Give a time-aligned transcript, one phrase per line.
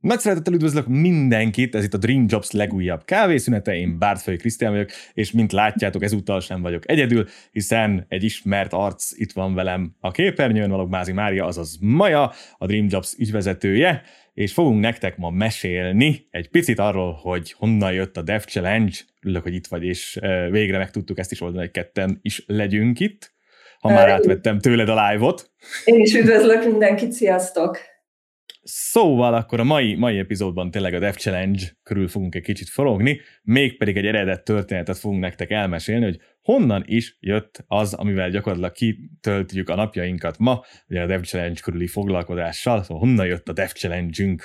[0.00, 4.90] Nagy szeretettel üdvözlök mindenkit, ez itt a Dream Jobs legújabb kávészünete, én Bártfői Krisztián vagyok,
[5.14, 10.10] és mint látjátok, ezúttal sem vagyok egyedül, hiszen egy ismert arc itt van velem a
[10.10, 14.02] képernyőn, valók Mázi Mária, azaz Maja, a Dream Jobs ügyvezetője,
[14.34, 19.42] és fogunk nektek ma mesélni egy picit arról, hogy honnan jött a Dev Challenge, örülök,
[19.42, 20.18] hogy itt vagy, és
[20.50, 23.32] végre meg tudtuk ezt is oldani, hogy ketten is legyünk itt,
[23.80, 25.50] ha már átvettem tőled a live-ot.
[25.84, 27.89] Én is üdvözlök mindenkit, sziasztok!
[28.62, 33.20] Szóval akkor a mai, mai epizódban tényleg a Dev Challenge körül fogunk egy kicsit forogni,
[33.42, 39.68] mégpedig egy eredet történetet fogunk nektek elmesélni, hogy honnan is jött az, amivel gyakorlatilag kitöltjük
[39.68, 44.44] a napjainkat ma, ugye a Dev Challenge körüli foglalkozással, szóval honnan jött a Dev Challenge-ünk.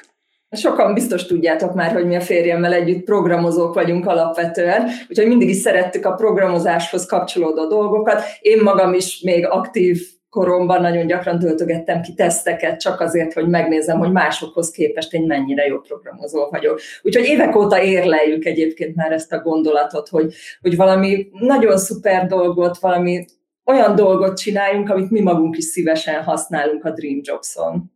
[0.52, 5.56] Sokan biztos tudjátok már, hogy mi a férjemmel együtt programozók vagyunk alapvetően, úgyhogy mindig is
[5.56, 8.22] szerettük a programozáshoz kapcsolódó dolgokat.
[8.40, 10.02] Én magam is még aktív
[10.36, 15.66] koromban nagyon gyakran töltögettem ki teszteket, csak azért, hogy megnézem, hogy másokhoz képest én mennyire
[15.66, 16.80] jó programozó vagyok.
[17.02, 22.78] Úgyhogy évek óta érleljük egyébként már ezt a gondolatot, hogy, hogy valami nagyon szuper dolgot,
[22.78, 23.26] valami
[23.66, 27.92] olyan dolgot csináljunk, amit mi magunk is szívesen használunk a Dream Jobs-on.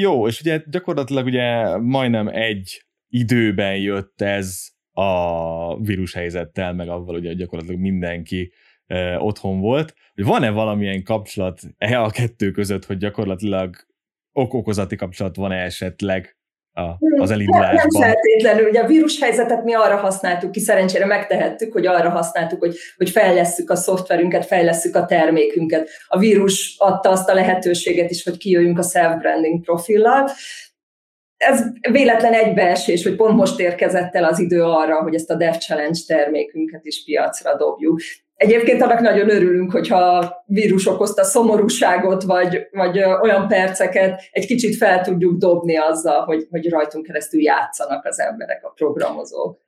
[0.00, 7.32] Jó, és ugye gyakorlatilag ugye majdnem egy időben jött ez a vírushelyzettel, meg avval ugye
[7.32, 8.52] gyakorlatilag mindenki
[9.18, 13.76] otthon volt, hogy van-e valamilyen kapcsolat e a kettő között, hogy gyakorlatilag
[14.32, 16.36] ok-okozati kapcsolat van-e esetleg
[16.72, 16.82] a,
[17.20, 17.74] az elindulásban?
[17.74, 18.68] Nem, nem feltétlenül.
[18.68, 23.70] Ugye a vírushelyzetet mi arra használtuk ki, szerencsére megtehettük, hogy arra használtuk, hogy, hogy fejlesszük
[23.70, 25.88] a szoftverünket, fejlesszük a termékünket.
[26.06, 30.30] A vírus adta azt a lehetőséget is, hogy kijöjjünk a self-branding profillal,
[31.36, 35.54] ez véletlen egybeesés, hogy pont most érkezett el az idő arra, hogy ezt a Dev
[35.54, 38.00] Challenge termékünket is piacra dobjuk.
[38.40, 45.00] Egyébként annak nagyon örülünk, hogyha vírus okozta szomorúságot, vagy, vagy olyan perceket egy kicsit fel
[45.00, 49.60] tudjuk dobni azzal, hogy, hogy rajtunk keresztül játszanak az emberek, a programozók.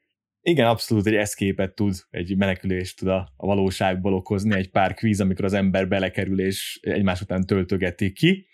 [0.43, 5.21] Igen, abszolút egy eszképet tud, egy menekülést tud a, a valóságból okozni, egy pár kvíz,
[5.21, 8.47] amikor az ember belekerül és egymás után töltögeti ki.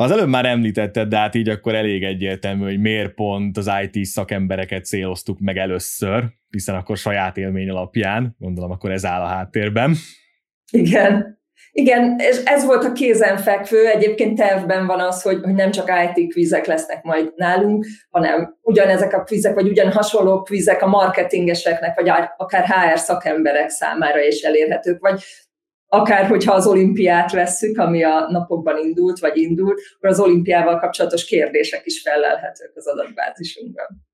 [0.00, 4.04] Az előbb már említetted, de hát így akkor elég egyértelmű, hogy miért pont az IT
[4.04, 9.94] szakembereket céloztuk meg először, hiszen akkor saját élmény alapján, gondolom akkor ez áll a háttérben.
[10.70, 11.38] Igen.
[11.72, 16.32] Igen, és ez volt a kézenfekvő, egyébként tervben van az, hogy, hogy nem csak IT
[16.32, 22.08] kvizek lesznek majd nálunk, hanem ugyanezek a kvizek, vagy ugyan hasonló kvizek a marketingeseknek, vagy
[22.36, 25.22] akár HR szakemberek számára is elérhetők, vagy
[25.88, 31.24] akár hogyha az olimpiát vesszük, ami a napokban indult, vagy indult, akkor az olimpiával kapcsolatos
[31.24, 34.06] kérdések is felelhetők az adatbázisunkban.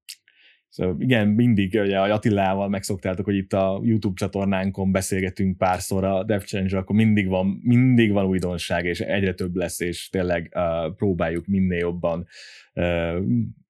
[0.68, 6.24] Szóval igen, mindig ugye a Attilával megszoktátok, hogy itt a YouTube csatornánkon beszélgetünk párszor a
[6.24, 10.94] Dev Challenge, akkor mindig van, mindig van újdonság, és egyre több lesz, és tényleg uh,
[10.96, 12.26] próbáljuk minél jobban
[12.74, 13.18] uh,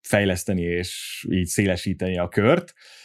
[0.01, 2.73] fejleszteni, és így szélesíteni a kört.
[2.77, 3.04] Uh,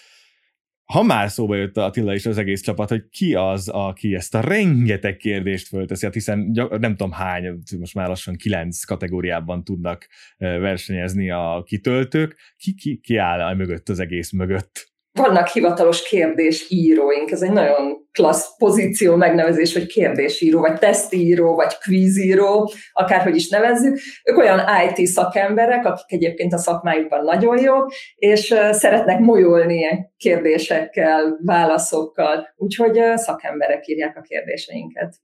[0.94, 4.36] ha már szóba jött a Attila és az egész csapat, hogy ki az, aki ezt
[4.36, 6.40] a rengeteg kérdést fölteszi, hát hiszen
[6.70, 10.08] nem tudom hány, most már lassan kilenc kategóriában tudnak
[10.38, 14.89] versenyezni a kitöltők, ki, ki, ki áll mögött az egész mögött?
[15.12, 22.72] Vannak hivatalos kérdésíróink, ez egy nagyon klassz pozíció megnevezés, hogy kérdésíró, vagy tesztíró, vagy kvízíró,
[22.92, 24.00] akárhogy is nevezzük.
[24.24, 31.40] Ők olyan IT szakemberek, akik egyébként a szakmájukban nagyon jók, és szeretnek molyolni ilyen kérdésekkel,
[31.46, 35.16] válaszokkal, úgyhogy szakemberek írják a kérdéseinket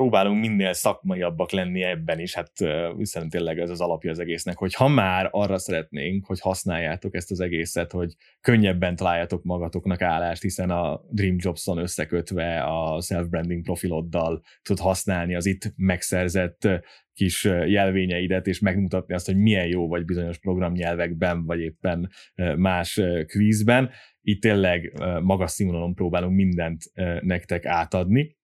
[0.00, 2.52] próbálunk minél szakmaiabbak lenni ebben is, hát
[2.96, 7.30] hiszen tényleg ez az alapja az egésznek, hogy ha már arra szeretnénk, hogy használjátok ezt
[7.30, 14.42] az egészet, hogy könnyebben találjátok magatoknak állást, hiszen a Dream Jobs-on összekötve a self-branding profiloddal
[14.62, 16.68] tud használni az itt megszerzett
[17.12, 22.10] kis jelvényeidet, és megmutatni azt, hogy milyen jó vagy bizonyos programnyelvekben, vagy éppen
[22.56, 23.90] más kvízben.
[24.20, 26.82] Itt tényleg magas színvonalon próbálunk mindent
[27.20, 28.38] nektek átadni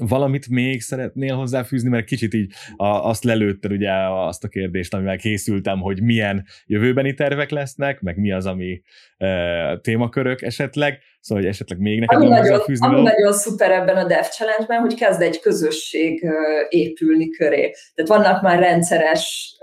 [0.00, 5.16] valamit még szeretnél hozzáfűzni, mert kicsit így a, azt lelőtted ugye azt a kérdést, amivel
[5.16, 8.82] készültem, hogy milyen jövőbeni tervek lesznek, meg mi az, ami
[9.16, 13.96] e, témakörök esetleg, szóval hogy esetleg még nekem ami nagyon, fűzni ami nagyon szuper ebben
[13.96, 16.26] a Dev Challenge-ben, hogy kezd egy közösség
[16.68, 17.74] épülni köré.
[17.94, 19.56] Tehát vannak már rendszeres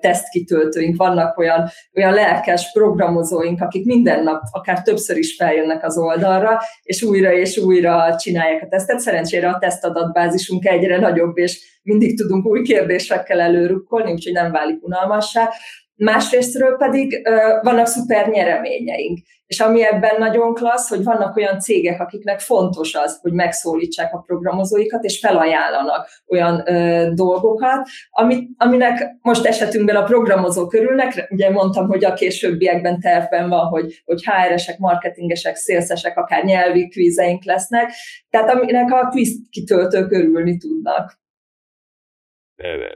[0.00, 6.60] tesztkitöltőink, vannak olyan, olyan lelkes programozóink, akik minden nap akár többször is feljönnek az oldalra,
[6.82, 9.00] és újra és újra csinálják a tesztet.
[9.00, 15.50] Szerencsére a tesztadatbázisunk egyre nagyobb, és mindig tudunk új kérdésekkel előrukkolni, úgyhogy nem válik unalmassá
[15.96, 17.28] Másrésztről pedig
[17.62, 19.18] vannak szuper nyereményeink.
[19.46, 24.18] És ami ebben nagyon klassz, hogy vannak olyan cégek, akiknek fontos az, hogy megszólítsák a
[24.18, 31.88] programozóikat, és felajánlanak olyan ö, dolgokat, amit, aminek most esetünkben a programozók örülnek, ugye mondtam,
[31.88, 37.92] hogy a későbbiekben tervben van, hogy, hogy HR-esek, marketingesek, szélszesek, akár nyelvi kvízeink lesznek,
[38.30, 41.24] tehát aminek a kvíz kitöltők örülni tudnak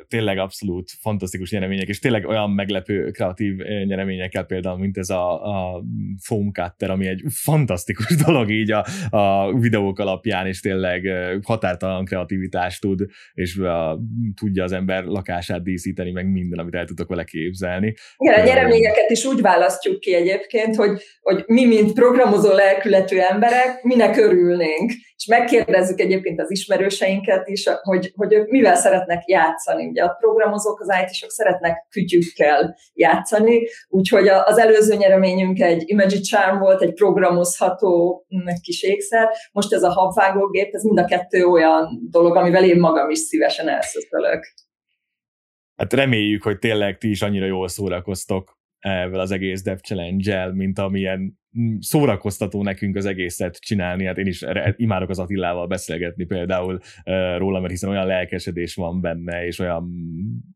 [0.09, 5.83] tényleg abszolút fantasztikus nyeremények, és tényleg olyan meglepő kreatív nyereményekkel például, mint ez a, a
[6.23, 11.09] foam cutter, ami egy fantasztikus dolog így a, a videók alapján, és tényleg
[11.43, 13.99] határtalan kreativitást tud, és a,
[14.41, 17.95] tudja az ember lakását díszíteni, meg minden, amit el tudok vele képzelni.
[18.17, 23.83] Igen, a nyereményeket is úgy választjuk ki egyébként, hogy, hogy mi, mint programozó lelkületű emberek,
[23.83, 29.87] minek örülnénk és megkérdezzük egyébként az ismerőseinket is, hogy, hogy ők mivel szeretnek játszani.
[29.87, 36.59] Ugye a programozók, az IT-sok szeretnek kütyükkel játszani, úgyhogy az előző nyereményünk egy Imagine Charm
[36.59, 42.09] volt, egy programozható mm, kis ékszer, most ez a habvágógép, ez mind a kettő olyan
[42.11, 44.45] dolog, amivel én magam is szívesen elszöszölök.
[45.77, 50.79] Hát reméljük, hogy tényleg ti is annyira jól szórakoztok ezzel az egész Dev Challenge-el, mint
[50.79, 54.05] amilyen mm, szórakoztató nekünk az egészet csinálni.
[54.05, 54.45] Hát én is
[54.77, 56.81] imádok az Attilával beszélgetni például
[57.37, 59.91] róla, mert hiszen olyan lelkesedés van benne, és olyan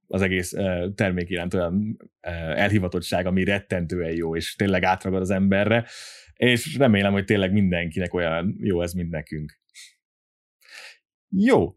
[0.07, 5.31] az egész uh, termék iránt olyan uh, elhivatottság, ami rettentően jó, és tényleg átragad az
[5.31, 5.87] emberre,
[6.35, 9.59] és remélem, hogy tényleg mindenkinek olyan jó ez, mint nekünk.
[11.29, 11.75] Jó,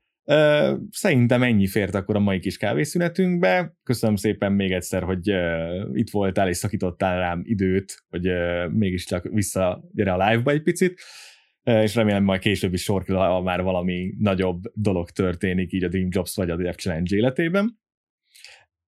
[0.92, 3.78] Szerintem ennyi fért akkor a mai kis kávészünetünkbe.
[3.84, 5.34] Köszönöm szépen még egyszer, hogy
[5.94, 8.30] itt voltál és szakítottál rám időt, hogy
[8.72, 11.02] mégiscsak visszagyere a live-ba egy picit
[11.68, 13.08] és remélem majd később is sor
[13.44, 17.80] már valami nagyobb dolog történik így a Dream Jobs vagy a Dev Challenge életében.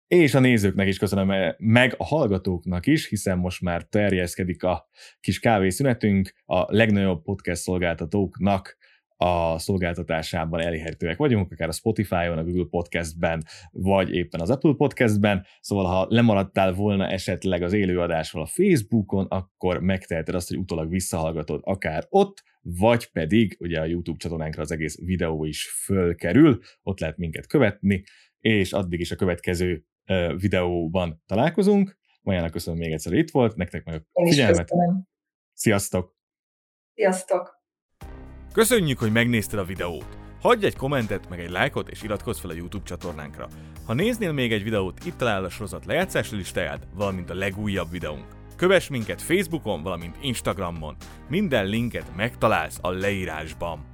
[0.08, 4.90] És a nézőknek is köszönöm, meg a hallgatóknak is, hiszen most már terjeszkedik a
[5.20, 8.78] kis kávészünetünk, a legnagyobb podcast szolgáltatóknak
[9.18, 15.46] a szolgáltatásában elérhetőek vagyunk, akár a Spotify-on, a Google Podcastben, vagy éppen az Apple Podcastben,
[15.62, 21.62] szóval ha lemaradtál volna esetleg az élőadásról a Facebookon, akkor megteheted azt, hogy utólag visszahallgatod
[21.64, 27.18] akár ott, vagy pedig ugye a YouTube csatornánkra az egész videó is fölkerül, ott lehet
[27.18, 28.04] minket követni,
[28.40, 29.86] és addig is a következő
[30.36, 31.98] videóban találkozunk.
[32.22, 34.70] Majának köszönöm még egyszer, itt volt, nektek meg a figyelmet.
[35.54, 36.16] Sziasztok!
[36.94, 37.63] Sziasztok!
[38.54, 40.18] Köszönjük, hogy megnézted a videót!
[40.42, 43.48] Hagyj egy kommentet, meg egy lájkot, és iratkozz fel a YouTube csatornánkra.
[43.86, 48.26] Ha néznél még egy videót, itt találod a sorozat lejátszási listáját, valamint a legújabb videónk.
[48.56, 50.96] Kövess minket Facebookon, valamint Instagramon.
[51.30, 53.86] Minden linket megtalálsz a leírásban.